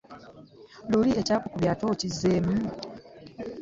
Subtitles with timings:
[0.91, 2.55] Luli ekyakukubya ate okizzeemu?